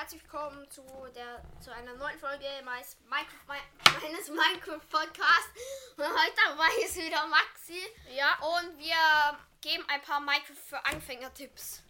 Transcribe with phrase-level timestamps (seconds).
[0.00, 0.82] herzlich willkommen zu,
[1.14, 3.62] der, zu einer neuen Folge meines, Minecraft,
[4.02, 5.50] meines Minecraft Podcasts.
[5.94, 7.82] Und heute dabei ist wieder Maxi.
[8.08, 8.34] Ja.
[8.38, 11.82] Und wir geben ein paar Minecraft für Anfänger Tipps.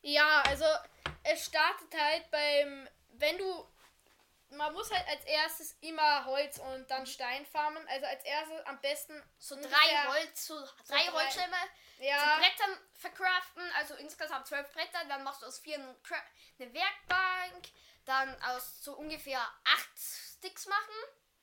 [0.00, 0.64] Ja, also
[1.24, 2.88] es startet halt beim,
[3.18, 3.68] wenn du,
[4.52, 7.86] man muss halt als erstes immer Holz und dann Stein farmen.
[7.86, 10.58] Also als erstes am besten So drei Holz, so
[10.88, 11.56] drei drei- Holzstämme
[12.02, 17.68] zu Ja, Brettern verkraften, also insgesamt zwölf Bretter, dann machst du aus vier eine Werkbank,
[18.04, 20.94] dann aus so ungefähr acht Sticks machen.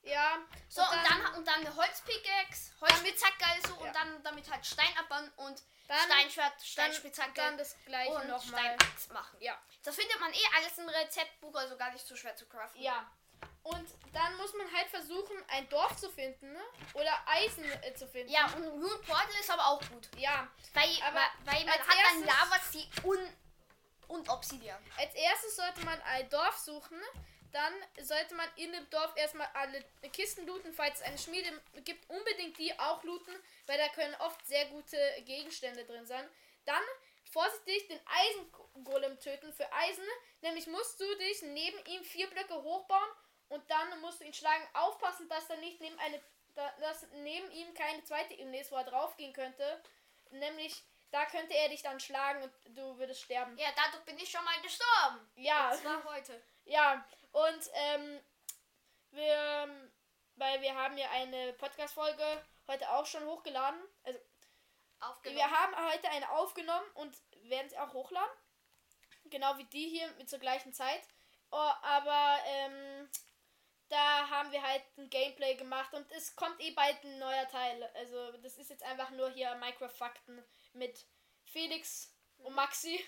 [0.03, 0.37] ja.
[0.69, 3.87] So, und dann, und dann eine Holzpickaxe, Holzspitzhacke also, Ja.
[3.87, 8.27] und dann damit halt Stein abbauen und Dann- Steinschwert, dann, Steinspitzhacke dann das gleiche und
[8.27, 8.61] nochmal.
[8.77, 9.37] Steinachs machen.
[9.41, 9.57] Ja.
[9.83, 12.81] Das findet man eh alles im Rezeptbuch, also gar nicht so schwer zu craften.
[12.81, 13.09] Ja.
[13.63, 16.61] Und dann muss man halt versuchen, ein Dorf zu finden, ne?
[16.93, 18.31] Oder Eisen äh, zu finden.
[18.31, 20.09] Ja, und Rune Portal ist aber auch gut.
[20.17, 20.47] Ja.
[20.73, 23.37] Weil, Aber weil man hat dann erstes- Lava Sea und,
[24.07, 24.81] und Obsidian.
[24.97, 26.99] Als erstes sollte man ein Dorf suchen.
[27.51, 30.71] Dann sollte man in dem Dorf erstmal alle Kisten looten.
[30.73, 31.51] Falls es eine Schmiede
[31.83, 33.35] gibt, unbedingt die auch looten,
[33.65, 36.27] weil da können oft sehr gute Gegenstände drin sein.
[36.65, 36.81] Dann
[37.31, 40.03] vorsichtig den Eisengolem töten für Eisen.
[40.41, 43.09] Nämlich musst du dich neben ihm vier Blöcke hochbauen
[43.49, 44.67] und dann musst du ihn schlagen.
[44.73, 46.21] Aufpassen, dass da nicht neben eine,
[46.55, 49.81] da, dass neben ihm keine zweite Ebene ist, wo er draufgehen könnte.
[50.31, 53.57] Nämlich da könnte er dich dann schlagen und du würdest sterben.
[53.57, 55.29] Ja, dadurch bin ich schon mal gestorben.
[55.35, 55.71] Ja.
[55.71, 56.41] Das war heute.
[56.65, 58.19] Ja, und ähm,
[59.09, 59.89] wir,
[60.35, 63.81] weil wir haben ja eine Podcast-Folge heute auch schon hochgeladen.
[64.03, 64.19] Also
[64.99, 65.37] Aufgenommen.
[65.39, 67.17] wir haben heute eine aufgenommen und
[67.49, 68.29] werden sie auch hochladen.
[69.25, 71.01] Genau wie die hier mit zur gleichen Zeit.
[71.49, 73.09] Oh, aber ähm,
[73.89, 77.89] da haben wir halt ein Gameplay gemacht und es kommt eh bald ein neuer Teil.
[77.95, 81.05] Also das ist jetzt einfach nur hier Minecraft-Fakten mit
[81.45, 83.03] Felix und Maxi.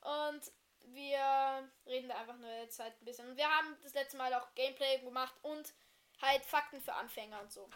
[0.00, 0.42] Und
[0.86, 3.28] wir reden da einfach nur jetzt halt ein bisschen.
[3.28, 5.72] Und wir haben das letzte Mal auch Gameplay gemacht und
[6.20, 7.68] halt Fakten für Anfänger und so.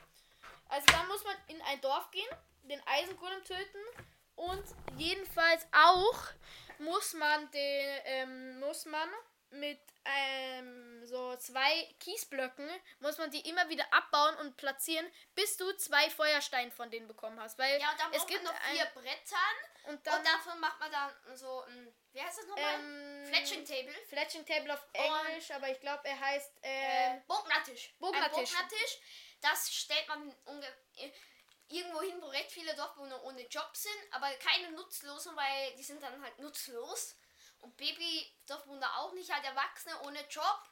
[0.69, 2.28] Also dann muss man in ein Dorf gehen,
[2.62, 3.78] den Eisengolem töten
[4.37, 4.64] und
[4.97, 6.22] jedenfalls auch
[6.78, 9.08] muss man den ähm, muss man
[9.50, 12.69] mit ähm, so zwei Kiesblöcken
[13.00, 17.38] muss man die immer wieder abbauen und platzieren, bis du zwei Feuersteine von denen bekommen
[17.41, 19.56] hast, weil ja, und dann es gibt noch ein- vier Brettern.
[19.84, 22.75] und dann und davon macht man dann so ein, wie heißt das nochmal?
[22.75, 23.94] ähm, Fletching Table.
[24.08, 27.94] Fletching Table auf Englisch, aber ich glaube, er heißt Äh, äh, Bognatisch.
[27.98, 28.31] Bognatisch.
[28.54, 28.98] Ein Bognatisch.
[29.41, 31.10] Das stellt man äh,
[31.69, 36.03] irgendwo hin, wo recht viele Dorfbewohner ohne Job sind, aber keine nutzlosen, weil die sind
[36.03, 37.14] dann halt nutzlos.
[37.60, 40.62] Und Baby-Dorfbewohner auch nicht, halt Erwachsene ohne Job.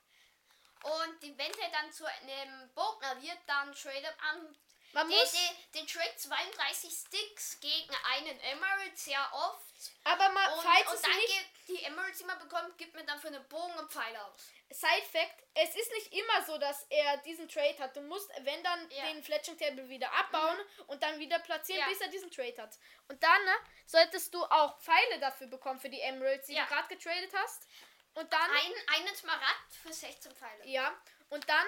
[0.82, 4.56] Und wenn der dann zu einem Bogner wird, dann tradet man
[4.92, 9.92] man den, muss, den, den Trade 32 Sticks gegen einen Emerald sehr oft.
[10.04, 13.06] aber mal, Und, falls und es dann nicht die Emeralds, die man bekommt, gibt man
[13.06, 14.50] dann für einen Bogen und Pfeil aus.
[14.70, 17.96] Side Fact, es ist nicht immer so, dass er diesen Trade hat.
[17.96, 19.04] Du musst, wenn dann, Ja.
[19.06, 21.88] den Fletching Table wieder abbauen und dann wieder platzieren, Ja.
[21.88, 22.78] bis er diesen Trade hat.
[23.08, 23.54] Und dann ne,
[23.86, 26.64] solltest du auch Pfeile dafür bekommen für die Emeralds, die Ja.
[26.64, 27.66] du gerade getradet hast.
[28.14, 28.72] Und dann, Ein,
[29.04, 30.66] einen Smaragd für 16 Pfeile.
[30.66, 30.94] ja,
[31.28, 31.66] und dann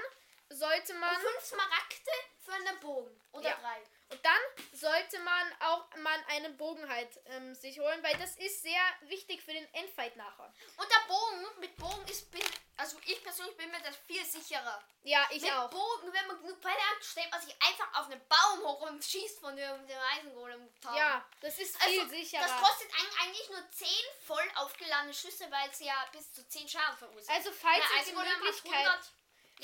[0.49, 2.11] sollte man, Und fünf Smaragde
[2.41, 3.21] für einen Bogen.
[3.33, 3.83] Oder drei.
[4.11, 4.41] Und dann
[4.73, 9.43] sollte man auch man einen Bogen halt ähm, sich holen, weil das ist sehr wichtig
[9.43, 10.53] für den Endfight nachher.
[10.77, 12.43] Und der Bogen, mit Bogen ist, bin,
[12.77, 14.83] also ich persönlich bin mir das viel sicherer.
[15.03, 15.69] Ja, ich mit auch.
[15.71, 19.05] Bogen, wenn man genug Pfeile hat, stellt man sich einfach auf einen Baum hoch und
[19.05, 20.69] schießt von dem, dem Eisengolem.
[20.97, 22.43] Ja, das ist viel Also, sicherer.
[22.43, 23.89] das kostet eig- eigentlich nur 10
[24.27, 27.37] voll aufgeladene Schüsse, weil es ja bis zu 10 Schaden verursacht.
[27.37, 29.13] also falls ihr die Möglichkeit 100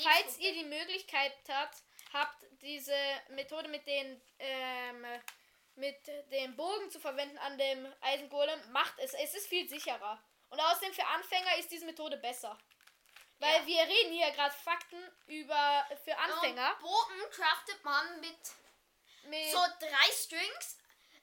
[0.03, 1.77] Falls ihr die Möglichkeit habt,
[2.15, 2.95] habt diese
[3.29, 5.05] Methode mit den ähm,
[5.75, 9.13] mit dem Bogen zu verwenden an dem Eisengolem, macht es.
[9.13, 10.21] Es ist viel sicherer.
[10.49, 12.57] Und außerdem für Anfänger ist diese Methode besser.
[13.39, 13.65] Weil Ja.
[13.65, 16.71] wir reden hier gerade Fakten über für Anfänger.
[16.75, 18.37] Und Bogen craftet man mit
[19.23, 20.77] Mit, so drei Strings.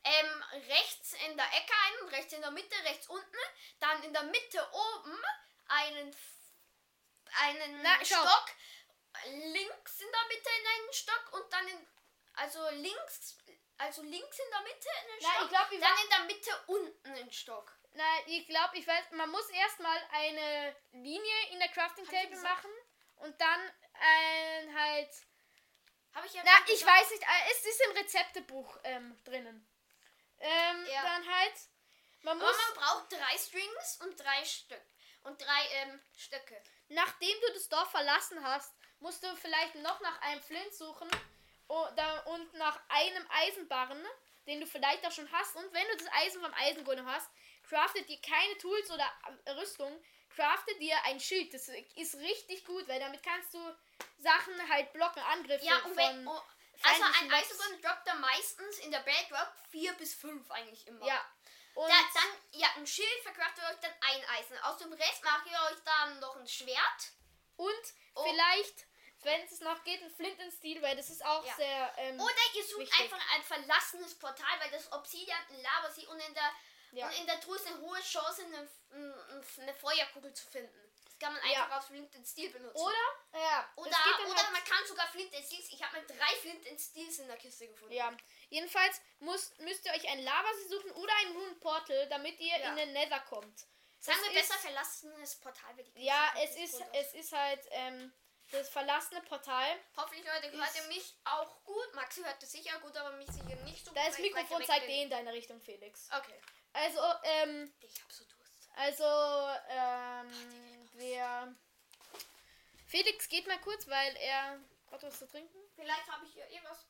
[0.05, 3.37] Ähm, rechts in der Ecke einen, rechts in der Mitte, rechts unten.
[3.81, 5.17] Dann in der Mitte oben
[5.69, 6.15] einen,
[7.41, 8.05] einen Na.
[8.05, 8.47] Stock.
[9.25, 11.87] Links in der Mitte in einen Stock und dann in.
[12.35, 13.37] Also links.
[13.79, 15.43] Also links in der Mitte einen Na, Stock.
[15.45, 17.73] ich glaub, wir dann in der Mitte unten einen Stock.
[17.95, 22.37] na, ich glaube, ich weiß, man muss erstmal eine Linie in der Crafting ich Table
[22.41, 22.71] machen
[23.17, 23.61] und dann
[23.95, 25.11] ein halt.
[26.15, 26.93] Habe ich ja Na, ich gesagt.
[27.01, 29.67] weiß nicht, äh, es ist im Rezeptebuch ähm, drinnen.
[30.39, 31.03] Ähm, Ja.
[31.03, 31.55] dann halt,
[32.23, 34.83] man Aber muss, man braucht drei Strings und drei Stück.
[35.23, 36.61] Und drei ähm, Stöcke.
[36.89, 41.11] nachdem du das Dorf verlassen hast, musst du vielleicht noch nach einem Flint suchen
[41.69, 44.05] und nach einem Eisenbarren,
[44.47, 45.57] den du vielleicht auch schon hast.
[45.57, 47.29] Und wenn du das Eisen vom Eisengolem hast,
[47.69, 49.11] craftet dir keine Tools oder
[49.45, 50.03] äh, Rüstung,
[50.35, 51.53] crafte dir ein Schild.
[51.55, 53.59] Das ist richtig gut, weil damit kannst du
[54.19, 56.27] Sachen halt blocken, Angriffe Ja, und wenn.
[56.27, 56.41] Oh,
[56.83, 57.33] also ein.
[57.33, 61.07] Eisenbahn droppt er meistens in der Bedrock 4 bis 5 eigentlich immer.
[61.07, 61.25] Ja.
[61.75, 64.59] Und Da, dann, ja, ein Schild verkraftet euch dann ein Eisen.
[64.59, 67.13] Aus dem Rest mache ich euch dann noch ein Schwert.
[67.57, 68.25] Und Oh.
[68.25, 68.85] vielleicht,
[69.25, 71.55] wenn es noch geht, ein Flint and Steel, weil das ist auch Ja.
[71.57, 71.95] sehr.
[71.99, 73.01] Ähm, Oder ihr sucht Wichtig.
[73.01, 76.51] einfach ein verlassenes Portal, weil das Obsidian Lava sie und in der
[76.93, 77.07] Ja.
[77.07, 78.69] und in der Truhe ist eine hohe Chance, eine,
[79.59, 80.93] eine, Feuerkugel zu finden.
[81.05, 81.65] Das kann man Ja.
[81.65, 82.77] einfach aus Flint and Steel benutzen.
[82.77, 82.95] oder?
[83.41, 83.73] Ja.
[83.77, 83.97] oder, oder
[84.37, 85.69] halt- man kann sogar Flint and Steels.
[85.71, 87.95] Ich habe mir drei Flint and Steels in der Kiste gefunden.
[87.95, 88.13] Ja,
[88.51, 92.71] jedenfalls muss, müsst ihr euch ein Lavasee suchen oder ein Rune Portal, damit ihr Ja.
[92.71, 93.61] in den Nether kommt.
[94.01, 98.13] Sagen Das wir besser verlassenes Portal, weil die Ja, es ist, es ist halt ähm,
[98.53, 99.67] das verlassene Portal.
[99.97, 101.95] Hoffentlich, Leute, hört ihr mich auch gut.
[101.95, 104.11] Maxi hört es sicher gut, aber mich sicher nicht so Da gut.
[104.11, 106.09] das Mikrofon zeigt eh in deine Richtung, Felix.
[106.17, 106.41] Okay.
[106.75, 108.69] Also, ähm, Ich hab so Durst.
[108.77, 109.05] also,
[109.69, 111.57] ähm, wir.
[112.87, 114.61] Felix geht mal kurz, weil er.
[114.91, 115.59] Gott, was zu trinken?
[115.75, 116.87] Vielleicht habe ich hier irgendwas.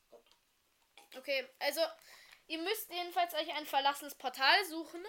[1.15, 1.81] Okay, also
[2.47, 5.05] ihr müsst jedenfalls euch ein verlassenes Portal suchen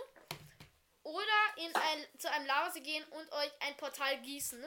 [1.02, 4.64] oder in ein, zu einem Lavasee gehen und euch ein Portal gießen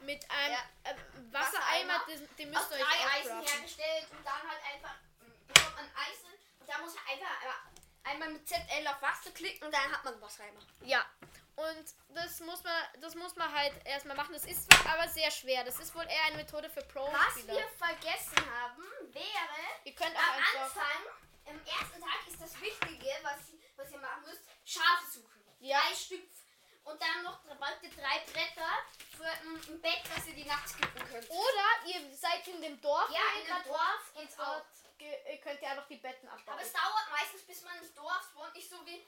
[0.00, 0.52] mit einem
[0.84, 0.90] Ja.
[0.90, 0.94] äh,
[1.32, 5.76] Wassereimer, den, den müsst ihr euch drei Eisen hergestellt und dann halt einfach mm, bekommt
[5.76, 6.30] man Eisen
[6.60, 10.04] und da muss man einfach äh, einmal mit ZL auf Wasser klicken und dann hat
[10.04, 10.60] man was Wassereimer.
[10.82, 11.04] Ja.
[11.56, 14.32] Und das muss man, das muss man halt erstmal machen.
[14.32, 15.62] Das ist zwar aber sehr schwer.
[15.62, 17.52] Das ist wohl eher eine Methode für Was Pro-Spieler.
[17.54, 18.82] wir vergessen haben,
[19.12, 20.62] wäre Ihr könnt auch am.
[20.62, 21.02] Anfang,
[21.44, 25.42] im ersten Tag ist das Wichtige, was, was ihr machen müsst, Schafe suchen.
[25.60, 25.80] Ja.
[25.80, 26.30] Drei Stück.
[26.84, 28.59] Und dann noch braucht ihr drei Bretter
[29.68, 31.30] ein, Bett, was ihr die Nacht skippen könnt.
[31.30, 33.10] Oder ihr seid in dem Dorf.
[33.10, 34.66] Ja, ihr in dem Dorf geht's und dort
[34.98, 36.48] ge- könnt ihr einfach die Betten abbauen.
[36.54, 39.06] Aber es dauert meistens, bis man im Dorf spawnt, nicht so wie.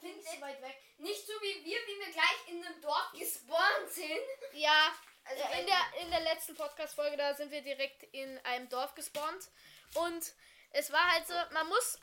[0.00, 0.80] Nicht so weit weg.
[0.96, 4.22] Nicht so wie wir, wie wir gleich in einem Dorf gespawnt sind.
[4.52, 4.94] Ja,
[5.24, 8.68] Also Ja, wenn- in, der, in der letzten Podcast-Folge, da sind wir direkt in einem
[8.70, 9.46] Dorf gespawnt.
[9.94, 10.32] Und
[10.70, 11.98] es war halt so, man muss,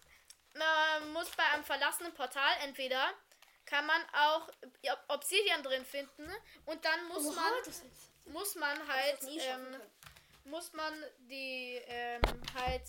[0.53, 3.11] man muss bei einem verlassenen Portal entweder
[3.65, 4.47] kann man auch
[5.25, 6.29] Obsidian drin finden.
[6.65, 7.53] Und dann muss man
[8.25, 9.81] muss man halt ähm,
[10.45, 10.93] muss man
[11.29, 12.21] die ähm,
[12.53, 12.83] halt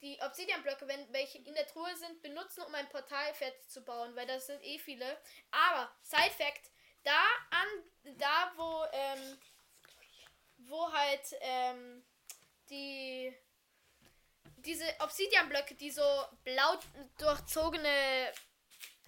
[0.00, 4.14] die Obsidian-Blöcke, wenn welche in der Truhe sind, benutzen, um ein Portal fertig zu bauen,
[4.14, 5.18] weil das sind eh viele.
[5.50, 6.70] Aber, Side-Fact,
[7.02, 7.20] da
[7.50, 9.38] an, da wo, ähm,
[10.58, 12.04] wo halt, ähm,
[12.70, 13.36] die,
[14.58, 16.04] diese Obsidian-Blöcke, die so
[16.44, 16.78] blau
[17.18, 18.32] durchzogene,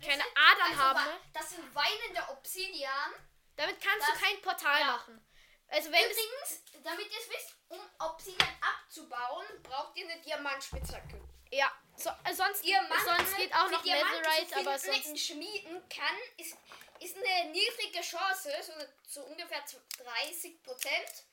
[0.00, 3.12] keine Adern Also, haben, wa- Das sind weinende Obsidian.
[3.56, 4.86] damit kannst das- du kein Portal ja.
[4.86, 5.26] machen.
[5.68, 11.20] Also wenn es Übrigens, damit ihr es wisst, um Obsidian abzubauen, braucht ihr eine Diamantspitzhacke.
[11.52, 15.18] Ja, so, äh, sonst, Diamant, sonst geht auch noch Netherite, aber sonst.
[15.18, 16.56] Schmieden kann, ist,
[17.00, 18.72] ist eine niedrige Chance, so,
[19.06, 21.24] so ungefähr zu 30 Prozent,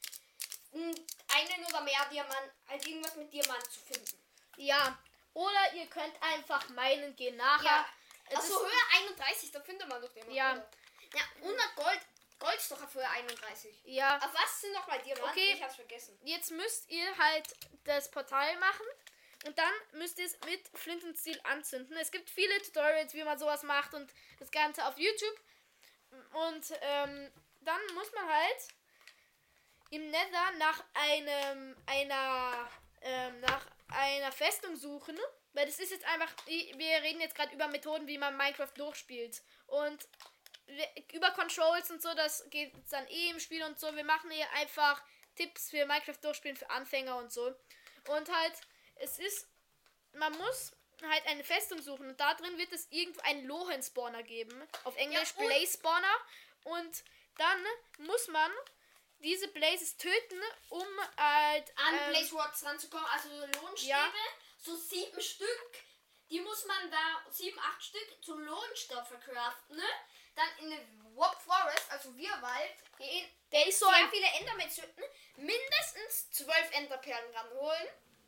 [0.73, 4.17] einen oder mehr Diamant, halt irgendwas mit Diamant zu finden.
[4.57, 4.97] Ja.
[5.33, 7.65] Oder ihr könnt einfach meinen gehen nachher.
[7.65, 7.89] Ja,
[8.35, 10.35] Also Höhe 31, da findet man doch Diamant.
[10.35, 10.51] Ja.
[10.53, 10.69] oder?
[11.15, 11.99] Ja, 100 Gold,
[12.39, 13.81] Gold ist doch auf Höhe 31.
[13.85, 14.17] Ja.
[14.17, 15.29] Auf was sind nochmal Diamanten?
[15.31, 15.53] Okay.
[15.55, 16.17] Ich hab's vergessen.
[16.23, 17.47] Jetzt müsst ihr halt
[17.85, 18.85] das Portal machen.
[19.45, 21.95] Und dann müsst ihr es mit Flint und Steel anzünden.
[21.97, 25.39] Es gibt viele Tutorials, wie man sowas macht und das Ganze auf YouTube.
[26.33, 27.31] Und ähm,
[27.61, 28.67] dann muss man halt
[29.91, 32.69] im Nether nach einem einer
[33.01, 35.17] ähm, nach einer Festung suchen.
[35.57, 39.41] Weil das ist jetzt einfach, wir reden jetzt gerade über Methoden, wie man Minecraft durchspielt.
[39.65, 40.07] Und
[41.13, 43.95] über Controls und so, das geht dann eh im Spiel und so.
[43.95, 45.01] Wir machen hier einfach
[45.35, 47.47] Tipps für Minecraft durchspielen für Anfänger und so.
[48.07, 48.53] Und halt,
[48.97, 49.47] es ist,
[50.13, 54.61] man muss halt eine Festung suchen und da drin wird es irgendwo einen Lohen-Spawner geben.
[54.83, 56.17] Auf Englisch Ja, Blaze-Spawner.
[56.65, 57.03] Und
[57.37, 57.65] dann
[58.05, 58.51] muss man
[59.17, 60.85] diese Blazes töten, um
[61.17, 64.11] halt An ähm, Blaze Rods ranzukommen, also Lohnstäbe, Ja.
[64.57, 65.71] So sieben Stück.
[66.29, 69.77] Die muss man da, sieben, acht Stück zu Lohnstoff verkraften.
[69.77, 69.83] Ne?
[70.35, 75.03] Dann in den Warp Forest, also Wirrwald, gehen Der ist so sehr viele Endermen töten,
[75.37, 77.87] mindestens zwölf Enderperlen ranholen.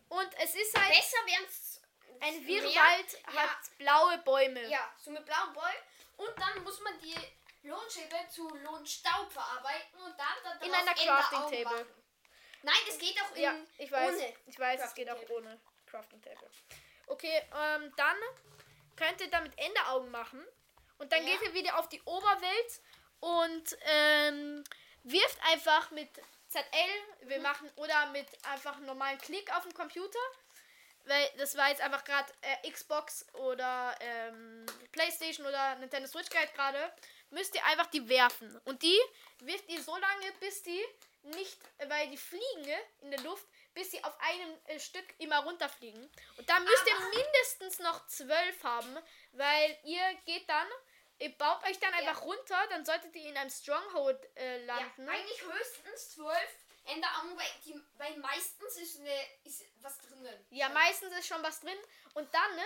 [0.09, 1.81] und es ist halt Besser wären es
[2.21, 3.33] ein Wirrwald Ja.
[3.43, 4.67] hat blaue Bäume.
[4.69, 5.83] Ja, so mit blauen Bäumen.
[6.17, 7.15] Und dann muss man die
[7.67, 11.63] Lohnstäbe zu Lohnstaub verarbeiten und dann, dann In einer Crafting Table.
[11.63, 12.03] machen.
[12.63, 14.15] Nein, es geht auch in Ja, ich weiß.
[14.15, 14.33] ohne.
[14.47, 16.49] Ich weiß, es geht auch ohne Crafting Table.
[17.07, 18.15] Okay, ähm, dann
[18.95, 20.45] könnt ihr damit Enderaugen machen.
[20.97, 21.33] Und dann Ja.
[21.37, 22.81] geht ihr wieder auf die Oberwelt
[23.21, 24.63] und ähm,
[25.03, 26.09] wirft einfach mit
[26.49, 26.63] ZL,
[27.21, 27.43] wir Mhm.
[27.43, 30.19] machen, oder mit einfach einem normalen Klick auf dem Computer.
[31.05, 36.51] Weil das war jetzt einfach gerade äh, Xbox oder ähm, Playstation oder Nintendo Switch Guide
[36.53, 36.91] gerade.
[37.31, 38.59] müsst ihr einfach die werfen.
[38.65, 38.99] Und die
[39.41, 40.83] wirft ihr so lange, bis die
[41.21, 42.67] nicht, weil die fliegen
[43.01, 43.45] in der Luft,
[43.79, 46.11] bis sie auf einem äh, Stück immer runterfliegen.
[46.37, 48.97] Und da müsst ihr mindestens noch zwölf haben,
[49.31, 50.67] weil ihr geht dann,
[51.19, 55.07] ihr baut euch dann einfach runter, dann solltet ihr in einem Stronghold äh, Ja, landen.
[55.07, 56.49] eigentlich höchstens zwölf
[57.37, 60.45] weil, die, weil meistens ist, eine, ist was drinnen.
[60.49, 61.77] Ja, meistens ist schon was drin.
[62.15, 62.65] Und dann ne,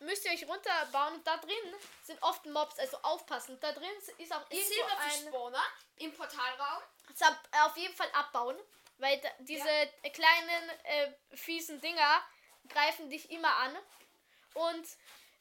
[0.00, 1.14] müsst ihr euch runterbauen.
[1.14, 3.58] Und da drin sind oft Mobs, also aufpassen.
[3.60, 5.10] Da drin ist auch irgendwo ein...
[5.10, 5.64] Silberfisch-Spawner
[5.96, 6.82] im Portalraum.
[7.20, 8.56] Äh, auf jeden Fall abbauen.
[8.98, 12.22] Weil diese äh, kleinen, äh, fiesen Dinger
[12.68, 13.76] greifen dich immer an.
[14.54, 14.86] Und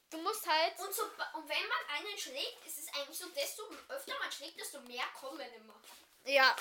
[0.10, 0.80] du musst halt...
[0.80, 4.60] Und, so, und wenn man einen schlägt, ist es eigentlich so, desto öfter man schlägt,
[4.60, 5.80] desto mehr kommen immer.
[6.26, 6.56] Ja,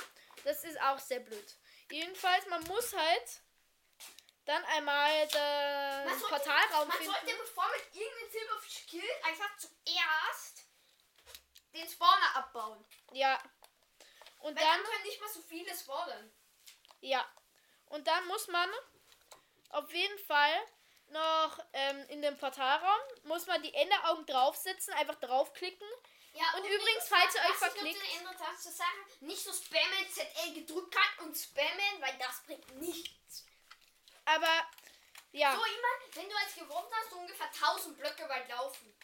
[0.45, 1.57] das ist auch sehr blöd.
[1.91, 3.41] Jedenfalls, man muss halt
[4.45, 7.13] dann einmal den Man sollte, Portalraum man finden.
[7.13, 10.65] sollte, bevor man irgendeinen Silberfisch killt, einfach zuerst
[11.73, 12.85] den Spawner abbauen.
[13.13, 13.43] Ja.
[14.39, 14.83] Und Weil dann...
[14.83, 16.33] dann können nicht mal so viele spawnen.
[17.03, 17.25] Ja.
[17.87, 18.71] Und dann muss man
[19.71, 20.61] auf jeden Fall
[21.09, 25.87] noch ähm, in den Portalraum, muss man die Enderaugen draufsetzen, einfach draufklicken.
[26.33, 28.01] Ja, Und übrigens, falls ihr euch verklickt-
[28.59, 33.45] zu sagen, nicht so spammen, ZL gedrückt hat und spammen, weil das bringt nichts.
[34.25, 34.67] Aber
[35.33, 38.95] ja, So immer, wenn du als gewonnen hast, so ungefähr 1000 Blöcke weit laufen.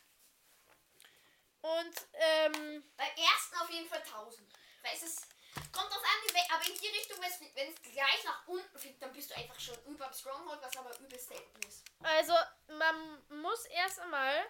[1.60, 4.48] und ähm, Beim ersten auf jeden Fall 1000.
[4.82, 5.26] Weil es ist,
[5.72, 6.18] kommt drauf an,
[6.54, 9.76] aber in die Richtung, wenn es gleich nach unten fliegt, dann bist du einfach schon
[9.86, 11.84] über Stronghold, was aber übelst selten ist.
[12.02, 12.34] also
[12.78, 14.46] man muss erst einmal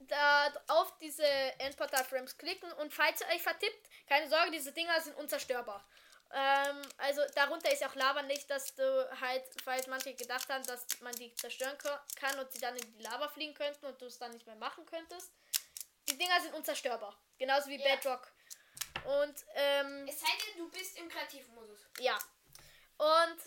[0.00, 1.24] da auf diese
[1.60, 5.86] Endportal Frames klicken und falls ihr euch vertippt, keine Sorge, diese Dinger sind unzerstörbar.
[6.32, 10.86] Ähm, also darunter ist auch Lava nicht, dass du halt, falls manche gedacht haben, dass
[11.00, 11.76] man die zerstören
[12.16, 14.56] kann und sie dann in die Lava fliegen könnten und du es dann nicht mehr
[14.56, 15.32] machen könntest.
[16.08, 17.16] Die Dinger sind unzerstörbar.
[17.38, 17.96] Genauso wie Ja.
[17.96, 18.30] Bedrock.
[19.04, 21.80] Und ähm, Es sei denn, du bist im Kreativmodus.
[21.98, 22.18] ja.
[22.98, 23.38] Und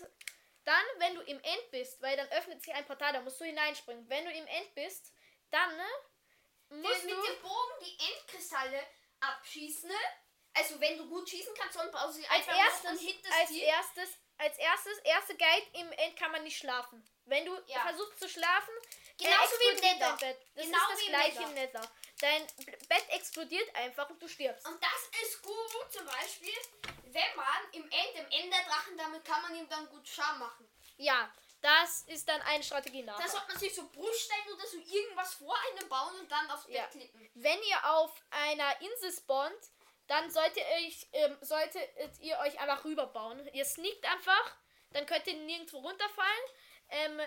[0.64, 3.44] dann, wenn du im End bist, weil dann öffnet sich ein Portal, da musst du
[3.44, 4.08] hineinspringen.
[4.08, 5.12] Wenn du im End bist,
[5.50, 5.86] dann ne,
[6.70, 7.22] musst mit du.
[7.22, 8.82] dem Bogen die Endkristalle
[9.20, 9.88] abschießen.
[9.88, 9.94] ne?
[10.54, 12.90] Also wenn du gut schießen kannst, dann brauchst du sie Als erstes,
[13.30, 13.60] als die.
[13.60, 14.08] erstes,
[14.38, 17.04] als erstes, erste Guide im End kann man nicht schlafen.
[17.26, 17.80] Wenn du Ja.
[17.80, 18.72] versuchst zu schlafen,
[19.18, 20.16] Genauso wie im Nether.
[20.56, 21.92] Das Genau ist das wie im gleiche im Nether.
[22.20, 22.46] Dein
[22.88, 24.66] Bett explodiert einfach und du stirbst.
[24.66, 26.54] Und das ist gut, zum Beispiel,
[27.06, 30.68] wenn man im End, im Enderdrachen, damit kann man ihm dann gut Schaden machen.
[30.96, 33.18] Ja, das ist dann eine Strategie nach.
[33.20, 36.66] Da sollte man sich so Bruststeine oder so irgendwas vor einem bauen und dann aufs
[36.66, 36.86] Bett Ja.
[36.86, 37.30] klicken.
[37.34, 39.70] Wenn ihr auf einer Insel spawnt,
[40.06, 43.46] dann solltet ihr euch, ähm, solltet ihr euch einfach rüberbauen.
[43.54, 44.56] Ihr sneakt einfach,
[44.90, 46.44] dann könnt ihr nirgendwo runterfallen.
[46.90, 47.20] Ähm,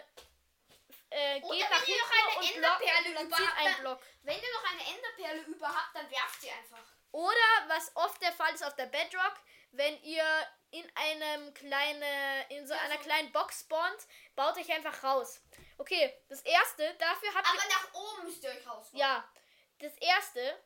[1.10, 4.02] äh, Oder geht wenn nach ihr noch eine und Enderperle über habt, einen dann- Block.
[4.24, 6.84] Wenn ihr noch eine Enderperle über habt, dann werft sie einfach.
[7.12, 9.34] Oder was oft der Fall ist auf der Bedrock,
[9.72, 14.70] wenn ihr in einem kleinen, in so Ja, einer so- kleinen Box spawnt, baut euch
[14.72, 15.42] einfach raus.
[15.78, 19.00] Okay, das erste, dafür habt ihr Aber nach oben müsst ihr euch rausbauen.
[19.00, 19.28] Ja,
[19.80, 20.62] das erste,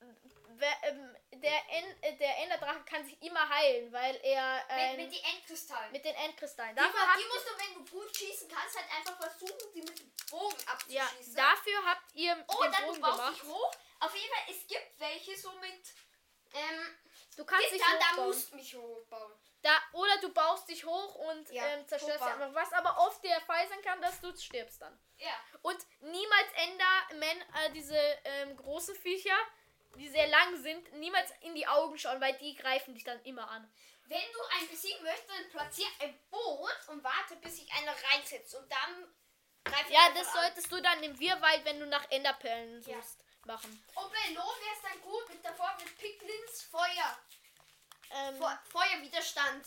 [0.00, 5.14] ähm, der, en, äh, der Enderdrache kann sich immer heilen, weil er ähm, Mit, mit
[5.20, 5.92] die Endkristallen.
[5.92, 6.76] mit den Endkristallen.
[6.76, 9.82] die, Dafür die habt, musst du, wenn du gut schießen kannst, halt einfach versuchen, die
[9.82, 10.56] mit dem Bogen
[10.88, 11.34] ja, abzuschießen.
[11.34, 13.34] dafür habt ihr oh, den dann du Bogen baust gemacht.
[13.36, 13.70] dich hoch.
[14.00, 15.94] Auf jeden Fall, es gibt welche so mit
[16.54, 16.96] ähm,
[17.36, 18.26] Du kannst dich Gitter, da hochbauen.
[18.28, 19.32] musst du mich hochbauen.
[19.62, 22.42] Da, oder du baust dich hoch und Ja, ähm, zerstörst hochbauen.
[22.42, 24.96] einfach was, aber oft der Fall sein kann, dass du stirbst dann.
[25.18, 25.32] Ja.
[25.62, 29.36] Und niemals Endermen, äh, diese ähm, große Viecher,
[29.96, 33.48] die sehr lang sind, niemals in die Augen schauen, weil die greifen dich dann immer
[33.50, 33.72] an.
[34.06, 38.54] Wenn du einen besiegen möchtest, dann platzier ein Boot und warte, bis sich einer reinsetzt.
[38.54, 39.14] Und dann
[39.64, 40.32] greif Ja, das an.
[40.34, 43.00] solltest du dann im Wirrwald, wenn du nach Enderperlen Ja.
[43.00, 43.84] suchst, machen.
[43.94, 47.18] Und bei Lo wäre es dann gut, mit davor mit Piglins Feuer.
[48.10, 49.66] Ähm, Fe Feuerwiderstand.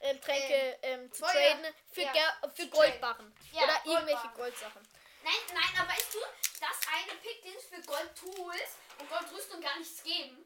[0.00, 1.32] ähm, Tränke ähm, zu Feuer.
[1.32, 3.34] traden für, Ja, für Goldbarren.
[3.52, 4.34] Ja, Oder irgendwelche Goldbarren.
[4.36, 4.88] Goldsachen.
[5.22, 6.18] Nein, nein, aber weißt du,
[6.60, 10.44] dass eine Piglins für Gold-Tools und Goldrüstung gar nichts geben?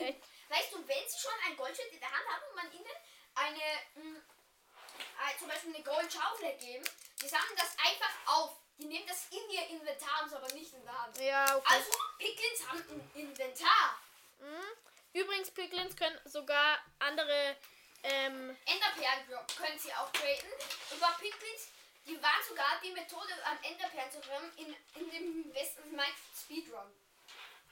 [0.00, 0.22] Echt?
[0.52, 2.96] weißt du, wenn sie schon ein Goldschwert in der Hand haben und man ihnen
[3.34, 6.84] eine, mh, äh, zum Beispiel eine Goldschaufel geben,
[7.20, 8.56] die sammeln das einfach auf.
[8.78, 11.18] Die nehmen das in ihr Inventar, haben es aber nicht in der Hand.
[11.18, 11.74] Ja, okay.
[11.74, 13.98] Also, Piglins haben ein Inventar.
[14.38, 14.72] Mhm.
[15.12, 17.56] Übrigens, Piglins können sogar andere.
[18.02, 20.50] Ähm, Enderperlen können sie auch traden.
[20.90, 21.68] Über Piglins,
[22.06, 26.90] die waren sogar die Methode, an Enderperlen zu kommen, in, in dem besten Minecraft Speedrun.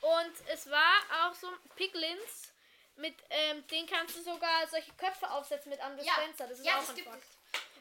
[0.00, 2.52] Und es war auch so Piglins.
[2.96, 6.02] Mit ähm, denen kannst du sogar solche Köpfe aufsetzen mit einem Ja.
[6.16, 6.48] Dispenser.
[6.48, 7.22] Das ist Ja, auch das ein Fakt.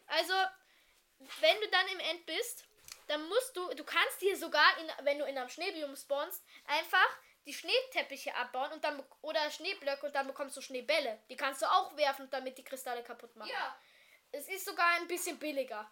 [0.07, 0.33] Also,
[1.41, 2.63] wenn du dann im End bist,
[3.07, 7.07] dann musst du, du kannst hier sogar, in, wenn du in einem Schneebiom spawnst, einfach
[7.45, 11.19] die Schneeteppiche abbauen und dann oder Schneeblöcke und dann bekommst du Schneebälle.
[11.29, 13.49] Die kannst du auch werfen, damit die Kristalle kaputt machen.
[13.49, 13.75] Ja.
[14.31, 15.89] Es ist sogar ein bisschen billiger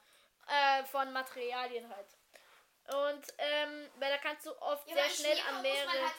[0.47, 2.07] äh, von Materialien halt.
[2.87, 5.91] Und ähm, weil da kannst du oft ja sehr schnell an mehrere.
[5.91, 6.13] halt.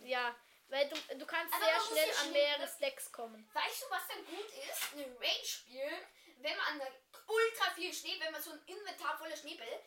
[0.00, 0.34] Ja,
[0.68, 3.48] weil du, du kannst Aber sehr schnell an mehrere Stacks kommen.
[3.52, 4.92] Weißt du, was dann gut ist?
[4.94, 5.94] Eine Raid spielen,
[6.38, 6.88] wenn man an
[7.28, 9.80] ultra viel Schnee, wenn man so ein Inventar voller Schneebälle,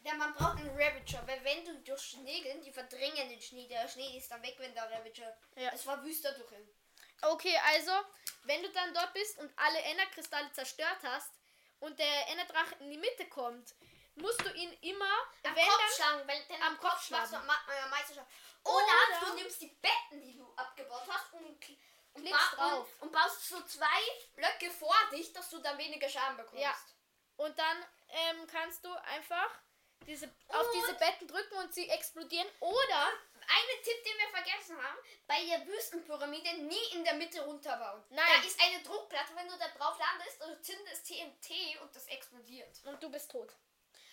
[0.00, 3.66] denn man braucht einen Ravager, weil wenn du durch Schnee gehst, die verdrängen den Schnee,
[3.66, 5.36] der Schnee ist dann weg, wenn der Ravager.
[5.56, 5.70] Ja.
[5.72, 6.68] Es war wüster durch ihn.
[7.22, 7.92] Okay, also,
[8.44, 11.32] wenn du dann dort bist und alle Enderkristalle zerstört hast
[11.86, 13.74] und der Enderdrache in die Mitte kommt,
[14.16, 15.12] musst du ihn immer,
[15.44, 17.30] Am wenn Kopf dann, schlagen, weil dann am Kopf Kopf schlagen.
[17.46, 18.26] man ja meistens schon.
[18.64, 21.44] Oder, Oder- du nimmst die Betten, die du abgebaut hast und,
[22.14, 24.00] und, ba- und, und baust so zwei
[24.34, 26.62] Blöcke vor dich, dass du dann weniger Schaden bekommst.
[26.62, 26.74] Ja.
[27.36, 29.50] und dann ähm, kannst du einfach
[30.06, 32.48] diese, auf diese Betten drücken und sie explodieren.
[32.60, 33.12] Oder,
[33.48, 38.02] Ein Tipp, den wir vergessen haben, bei der Wüstenpyramide nie in der Mitte runterbauen.
[38.10, 38.24] Nein.
[38.28, 42.80] Da ist eine Druckplatte, wenn du da drauf landest, du zündest TNT und das explodiert.
[42.84, 43.52] und du bist tot.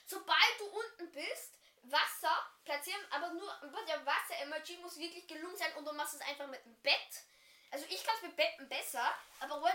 [0.05, 5.73] Sobald du unten bist, Wasser platzieren, aber nur aber der Wasser-Emoji muss wirklich gelungen sein
[5.75, 7.23] und du machst es einfach mit einem Bett.
[7.71, 9.03] Also ich kann es mit Betten besser,
[9.39, 9.73] aber weil,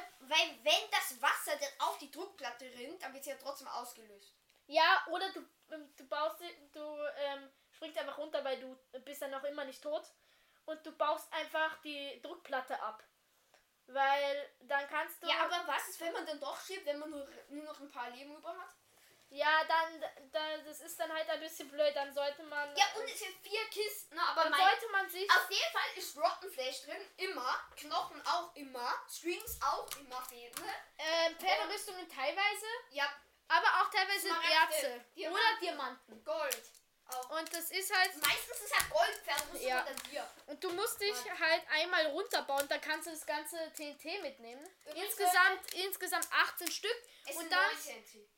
[0.62, 4.32] wenn das Wasser dann auf die Druckplatte rinnt, dann wird sie ja trotzdem ausgelöst.
[4.68, 5.40] Ja, oder du,
[5.72, 6.40] ähm, du baust,
[6.72, 10.02] du ähm, springst einfach runter, weil du bist dann noch immer nicht tot.
[10.66, 13.02] Und du baust einfach die Druckplatte ab.
[13.86, 15.28] Weil dann kannst du.
[15.28, 17.90] Ja, aber was ist, wenn man dann doch stirbt, wenn man nur, nur noch ein
[17.90, 18.74] paar Leben über hat?
[19.30, 20.00] Ja, dann,
[20.32, 21.94] da, das ist dann halt ein bisschen blöd.
[21.94, 22.76] Dann sollte man.
[22.76, 25.30] Ja, und es sind vier Kisten, aber dann mein, sollte man sich.
[25.30, 27.54] auf jeden Fall ist Rotten Flesh drin, immer.
[27.76, 28.92] Knochen auch immer.
[29.08, 30.50] Strings auch immer ne?
[30.98, 33.10] Ähm, Pferderüstungen teilweise, Ja,
[33.48, 35.04] aber auch teilweise Erze.
[35.16, 35.32] Diamanten.
[35.32, 36.24] Oder Diamanten.
[36.24, 36.62] Gold.
[37.08, 37.30] Auch.
[37.38, 38.14] Und das ist halt.
[38.20, 39.68] Meistens ist halt Gold Pferderüstung
[40.12, 40.30] Ja.
[40.46, 41.40] und du musst dich Mann.
[41.40, 44.62] halt einmal runterbauen, dann kannst du das ganze TNT mitnehmen.
[44.84, 46.96] Übrigens, Insgesamt, insgesamt 18 Stück.
[47.34, 47.74] Und dann.
[47.74, 48.28] 19.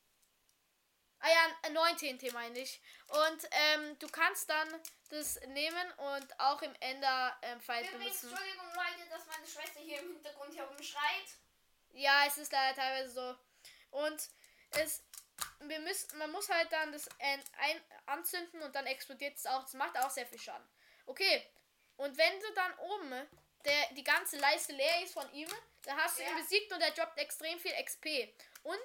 [1.23, 2.81] Ah ja, 9 TNT meine ich.
[3.09, 4.69] Und ähm, du kannst dann
[5.11, 8.31] das nehmen und auch im Ender ähm, benutzen.
[8.31, 11.27] Entschuldigung Leute, dass meine Schwester hier im Hintergrund herumschreit.
[11.93, 13.37] Ja, es ist leider teilweise so.
[13.91, 14.29] Und
[14.71, 15.03] es.
[15.61, 19.63] Wir müssen, man muss halt dann das ein, ein, anzünden und dann explodiert es auch.
[19.63, 20.67] Das macht auch sehr viel Schaden.
[21.07, 21.47] Okay.
[21.97, 23.29] Und wenn du dann oben
[23.65, 25.49] der, die ganze Leiste leer ist von ihm,
[25.83, 26.31] dann hast du Ja.
[26.31, 28.35] ihn besiegt und er droppt extrem viel XP.
[28.63, 28.79] Und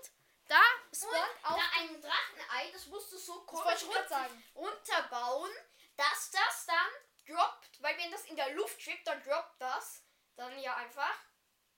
[0.47, 0.59] da
[0.91, 1.55] Und spawnt auch.
[1.55, 4.43] da ein Drachenei, das musst du so komisch sagen.
[4.53, 5.51] runterbauen,
[5.95, 7.81] dass das dann droppt.
[7.81, 10.03] Weil wenn das in der Luft schwebt, dann droppt das.
[10.35, 11.17] Dann ja einfach.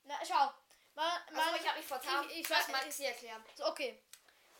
[0.04, 0.52] Na, schau.
[0.96, 2.28] Man, man, Also ich habe mich vertan.
[2.32, 3.46] ich- ich- Lass ich- Maxi erklären.
[3.56, 4.02] So, okay.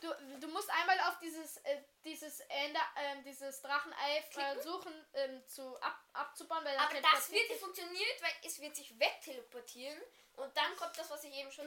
[0.00, 5.76] Du, du musst einmal auf dieses, äh, dieses Ender, ähm, dieses Drachenei versuchen ähm, zu
[5.80, 10.00] ab, abzubauen, weil Aber das wird nicht funktioniert, weil es wird sich wegteleportieren.
[10.36, 11.66] Und dann kommt das, was ich eben schon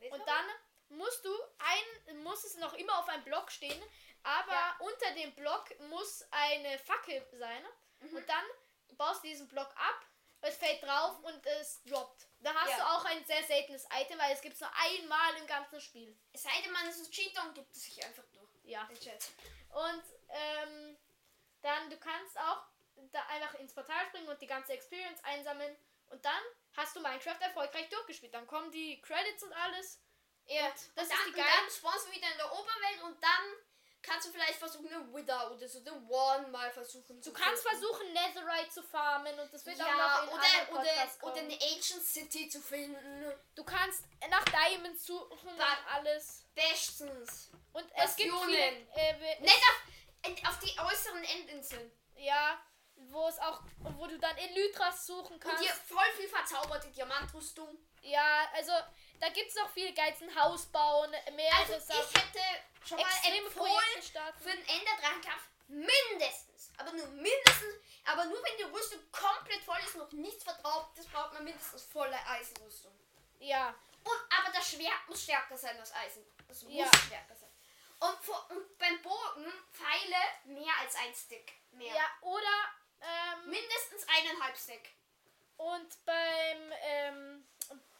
[0.00, 0.24] Und habe.
[0.26, 0.46] dann
[0.98, 3.82] musst du ein, muss es noch immer auf einem Block stehen,
[4.22, 4.76] aber Ja.
[4.80, 7.64] unter dem Block muss eine Fackel sein.
[8.00, 8.16] Mhm.
[8.16, 8.44] Und dann
[8.96, 10.06] baust du diesen Block ab,
[10.42, 12.26] es fällt drauf und es droppt.
[12.40, 12.76] Da hast Ja.
[12.76, 16.16] du auch ein sehr seltenes Item, weil es gibt es nur einmal im ganzen Spiel.
[16.32, 18.50] Es sei denn, man ist ein Cheater und gibt es sich einfach durch.
[18.64, 18.84] Ja.
[18.84, 19.28] Den Chat.
[19.70, 20.98] Und ähm,
[21.62, 22.62] dann du kannst auch
[23.12, 25.76] da einfach ins Portal springen und die ganze Experience einsammeln.
[26.10, 26.42] Und dann
[26.76, 28.34] hast du Minecraft erfolgreich durchgespielt.
[28.34, 30.00] Dann kommen die Credits und alles.
[30.46, 33.02] Ja, das das ist ist die und geile- dann spawnst du wieder in der Oberwelt
[33.04, 33.54] und dann
[34.02, 37.78] kannst du vielleicht versuchen, eine Wither oder so den One mal versuchen Du kannst finden.
[37.80, 41.54] versuchen, Netherite zu farmen und das wird auch ja, noch in oder, oder, oder eine
[41.54, 43.32] Ancient City zu finden.
[43.54, 46.44] Du kannst nach Diamonds suchen und Ba- alles.
[46.54, 47.50] Bestens.
[47.72, 48.54] Und es gibt Bastionen.
[48.54, 49.62] viele, äh, we- Nicht
[50.44, 51.90] auf, auf die äußeren Endinseln.
[52.16, 52.60] ja,
[52.94, 53.62] wo es auch,
[53.96, 55.62] wo du dann Elytras suchen Und kannst.
[55.62, 57.76] hier voll viel verzauberte Diamantrüstung.
[58.02, 58.72] Ja, also
[59.22, 62.00] da gibt es noch viel Geiz, ein Haus bauen, mehrere Also Sachen.
[62.12, 62.40] ich hätte
[62.88, 64.02] schon mal empfohlen,
[64.42, 69.94] für den Enderdrachenkampf mindestens, aber nur mindestens, aber nur wenn die Rüstung komplett voll ist,
[69.94, 72.92] noch nichts verbraucht, das braucht man mindestens volle Eisenrüstung.
[73.38, 76.26] Ja, Und, aber das Schwert muss stärker sein als Eisen.
[76.48, 76.86] Das muss Ja.
[77.06, 77.50] stärker sein.
[78.00, 81.52] Und, vor, und beim Bogen Pfeile mehr als ein Stick.
[81.70, 81.94] Mehr.
[81.94, 84.90] ja, oder ähm, Mindestens eineinhalb Stick.
[85.62, 87.46] Und beim ähm,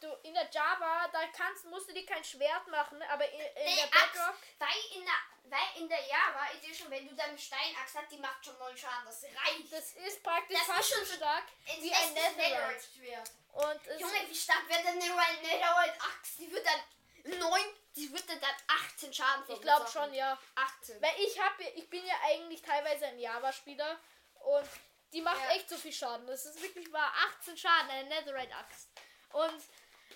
[0.03, 3.67] du in der Java, da kannst musst du dir kein Schwert machen, aber in, in
[3.67, 5.13] Die der Bedrock weil in der,
[5.45, 9.05] weil in der Java Edition, wenn du deine Steinaxt hast, die macht schon 9 Schaden.
[9.05, 9.71] Das reicht.
[9.71, 11.45] das ist praktisch Das ist fast schon stark
[11.79, 12.87] wie es ein ist Netherite.
[12.95, 13.31] Schwert.
[13.53, 16.39] Und es, Junge, wie stark wird denn eine Netherite Axt?
[16.39, 17.61] Die wird dann 9,
[17.95, 20.37] die wird dann 18 Schaden ich glaube schon, ja.
[20.55, 21.01] 18.
[21.01, 23.99] Weil ich habe ich bin ja eigentlich teilweise ein Java Spieler
[24.41, 24.67] und
[25.13, 25.51] Die macht Ja.
[25.51, 26.25] echt so viel Schaden.
[26.27, 27.11] Das ist wirklich wahr.
[27.39, 28.89] 18 Schaden, eine Netherite Axt.
[29.31, 29.63] Und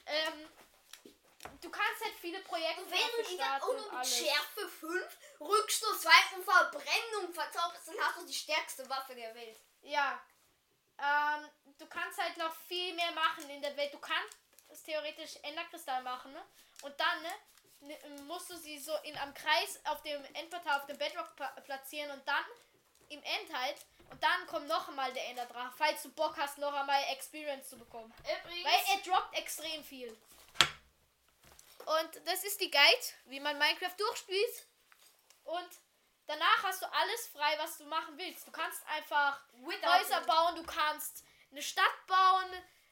[0.08, 0.50] ähm,
[1.62, 4.08] du kannst halt viele Projekte Und wenn du die dann auch noch mit.
[4.08, 9.60] Schärfe 5, Rückstoß 2 und Verbrennung verzauberst, dann hast du die stärkste Waffe der Welt.
[9.82, 10.22] Ja.
[11.00, 13.94] Ähm, du kannst halt noch viel mehr machen in der Welt.
[13.94, 14.36] Du kannst
[14.84, 16.44] theoretisch Enderkristall machen, ne?
[16.82, 17.32] Und dann, ne?
[17.82, 21.48] ne, musst du sie so in am Kreis auf dem Endportal, auf dem Bedrock pla
[21.62, 22.44] platzieren und dann
[23.10, 23.78] im End halt.
[24.10, 27.78] Und dann kommt noch einmal der Enderdrache, falls du Bock hast, noch einmal Experience zu
[27.78, 28.14] bekommen.
[28.22, 30.18] Übrigens, Weil er droppt extrem viel.
[31.86, 34.66] Und das ist die Guide, wie man Minecraft durchspielt.
[35.46, 35.70] Und
[36.26, 38.48] danach hast du alles frei, was du machen willst.
[38.48, 42.46] Du kannst einfach Wither- Häuser bauen, du kannst eine Stadt bauen.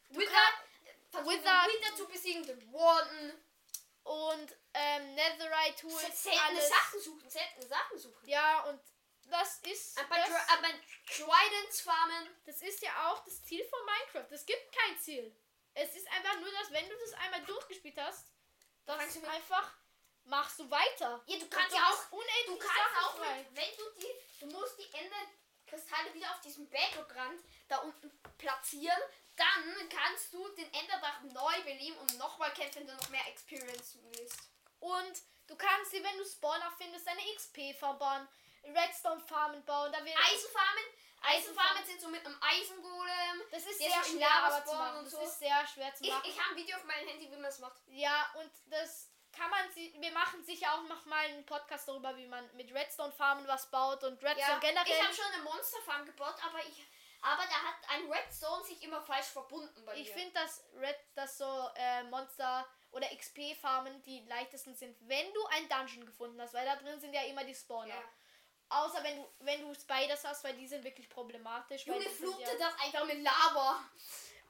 [0.10, 3.34] Du Wither, kannst, Wither- Wither zu besiegen, den Warden.
[4.04, 6.70] und ähm, Netherite Tools, Seltene alles.
[6.70, 8.28] Sachen suchen, seltene Sachen suchen.
[8.30, 8.80] Ja, und
[9.26, 10.68] das ist Aber, das, aber
[11.08, 12.30] Tridents farmen.
[12.46, 14.32] das ist ja auch das Ziel von Minecraft.
[14.32, 15.36] Es gibt kein Ziel.
[15.74, 18.28] Es ist einfach nur, dass wenn du das einmal durchgespielt hast,
[18.86, 19.74] Dann du einfach
[20.26, 21.24] machst du weiter.
[21.26, 23.38] Ja, du kannst du ja auch, unendlich du kannst Sachen auch, frei.
[23.38, 29.02] mit, wenn du die, du musst die Enderkristalle wieder auf diesem Bedrockrand da unten platzieren,
[29.36, 33.98] dann kannst du den Enderdrachen neu beleben und nochmal kämpfen, wenn du noch mehr Experience
[34.02, 34.40] willst.
[34.80, 38.28] Und du kannst dir, wenn du Spawner findest, deine XP-Farm
[38.74, 39.92] bauen, Redstone-Farmen bauen.
[39.92, 40.84] Da wird Eisenfarmen,
[41.22, 41.86] Eisenfarmen Eisenfarmen.
[41.86, 43.42] sind so mit einem Eisengolem.
[43.52, 44.98] das ist sehr schwer aber zu machen.
[45.00, 45.22] und Das so.
[45.22, 46.24] ist sehr schwer zu Ich, machen.
[46.30, 47.82] ich habe ein Video auf meinem Handy, wie man das macht.
[47.88, 49.94] Ja, und das kann man sie.
[50.00, 53.70] Wir machen sicher auch noch mal einen Podcast darüber, wie man mit Redstone Farmen was
[53.70, 54.88] baut und Redstone Ja, generell.
[54.88, 56.86] ich habe schon eine Monsterfarm gebaut, aber ich,
[57.22, 61.38] aber da hat ein Redstone sich immer falsch verbunden bei Ich finde, dass Red, dass
[61.40, 66.66] so äh, Monster oder XP-Farmen die leichtesten sind, wenn du ein Dungeon gefunden hast, weil
[66.66, 67.88] da drin sind ja immer die Spawner.
[67.90, 68.04] Ja.
[68.76, 71.86] Außer wenn du, wenn du Spiders hast, weil die sind wirklich problematisch.
[71.86, 73.84] Junge, flute ja, das einfach mit Lava.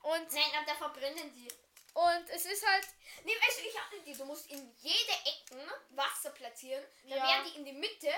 [0.03, 1.47] und, Nein, aber da verbrennen die.
[1.93, 2.87] und es ist halt.
[3.23, 4.13] Nee, weißt du, ich hatte die.
[4.17, 5.61] Du musst in jede Ecken
[5.91, 6.83] Wasser platzieren.
[7.03, 7.23] Dann Ja.
[7.27, 8.11] werden die in die Mitte.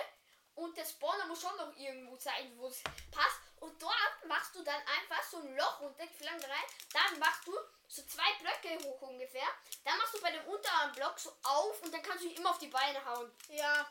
[0.56, 3.42] Und der Spawner muss schon noch irgendwo sein, wo es passt.
[3.60, 6.66] Und dort machst du dann einfach so ein Loch runter, lang rein.
[6.94, 7.56] Dann machst du
[7.88, 9.48] so zwei Blöcke hoch ungefähr.
[9.86, 12.50] Dann machst du bei dem unteren Block so auf und dann kannst du ihn immer
[12.50, 13.32] auf die Beine hauen.
[13.50, 13.88] Ja,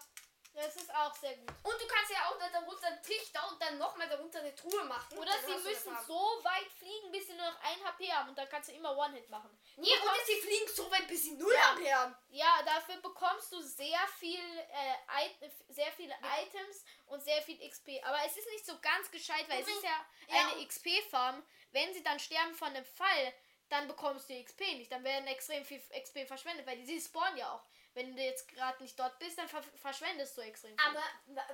[0.57, 1.49] das ist auch sehr gut.
[1.63, 4.85] Und du kannst ja auch da darunter einen Trichter und dann nochmal darunter eine Truhe
[4.85, 5.19] machen.
[5.19, 8.39] Oder Dann sie müssen so weit fliegen, bis sie nur noch ein HP haben und
[8.39, 9.51] dann kannst du immer One-Hit machen.
[9.77, 11.73] Nee, oder sie fliegen so weit, bis sie null Ja.
[11.75, 12.17] HP haben.
[12.31, 18.01] Ja, dafür bekommst du sehr viel, äh, sehr viele Items und sehr viel XP.
[18.05, 21.43] Aber es ist nicht so ganz gescheit, weil es ist ja Ja, eine und- XP-Farm.
[21.73, 23.33] Wenn sie dann sterben von einem Fall,
[23.69, 24.91] dann bekommst du XP nicht.
[24.93, 27.63] Dann werden extrem viel XP verschwendet, weil die sie spawnen ja auch.
[27.97, 30.87] Wenn du jetzt gerade nicht dort bist, dann ver verschwendest du extrem viel.
[30.87, 31.03] Aber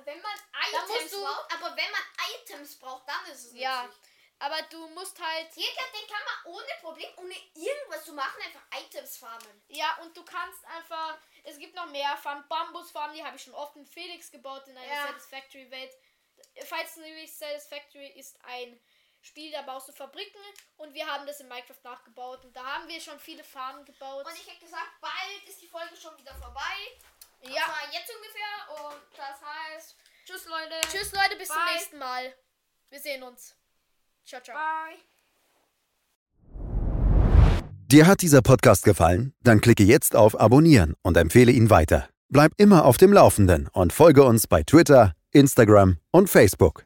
[0.03, 0.31] wenn man
[0.69, 2.01] Items du- braucht, aber wenn man
[2.35, 4.01] Items braucht, dann ist es ja, nützlich.
[4.39, 8.41] aber du musst halt Hier kann, den kann man ohne Problem, ohne irgendwas zu machen,
[8.43, 9.63] einfach Items farmen.
[9.69, 11.17] Ja, und du kannst einfach.
[11.45, 12.45] Es gibt noch mehr Farmen.
[12.49, 15.07] Bambusfarmen, die habe ich schon oft mit Felix gebaut in einer Ja.
[15.07, 15.95] Satisfactory Welt.
[16.65, 18.77] Falls du nicht Satisfactory ist ein
[19.23, 20.41] Spiel, da baust du Fabriken
[20.75, 24.25] und wir haben das in Minecraft nachgebaut und da haben wir schon viele Farmen gebaut.
[24.25, 26.75] Und ich hätte gesagt, bald ist die Folge schon wieder vorbei.
[27.43, 27.53] ja.
[27.55, 28.85] Das war jetzt ungefähr.
[28.85, 30.75] Und das heißt, tschüss Leute.
[30.91, 31.73] Tschüss Leute, bis zum Bye.
[31.73, 32.33] nächsten Mal.
[32.89, 33.55] Wir sehen uns.
[34.25, 34.57] Ciao, ciao.
[34.57, 34.97] Bye.
[37.87, 39.33] Dir hat dieser Podcast gefallen?
[39.41, 42.09] Dann klicke jetzt auf Abonnieren und empfehle ihn weiter.
[42.27, 46.85] Bleib immer auf dem Laufenden und folge uns bei Twitter, Instagram und Facebook.